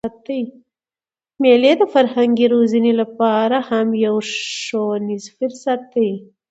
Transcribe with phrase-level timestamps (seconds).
[1.41, 4.15] مېلې د فرهنګي روزني له پاره هم یو
[4.63, 6.11] ښوونیز فرصت دئ.